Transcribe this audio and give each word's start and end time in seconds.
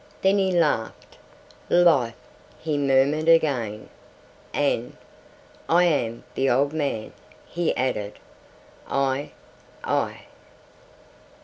Then 0.23 0.39
he 0.39 0.49
laughed. 0.51 1.19
"Life," 1.69 2.15
he 2.57 2.75
murmured 2.75 3.29
again; 3.29 3.87
and 4.51 4.97
"I 5.69 5.83
am 5.83 6.23
the 6.33 6.49
old 6.49 6.73
man," 6.73 7.13
he 7.47 7.75
added, 7.77 8.17
"I... 8.89 9.29
I...." 9.83 10.21